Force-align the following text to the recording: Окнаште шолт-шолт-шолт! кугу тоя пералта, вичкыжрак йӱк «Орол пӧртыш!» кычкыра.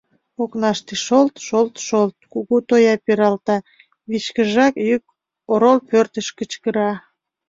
Окнаште 0.41 0.93
шолт-шолт-шолт! 1.05 2.17
кугу 2.31 2.55
тоя 2.69 2.93
пералта, 3.05 3.57
вичкыжрак 4.09 4.73
йӱк 4.87 5.03
«Орол 5.51 5.79
пӧртыш!» 5.89 6.27
кычкыра. 6.37 6.91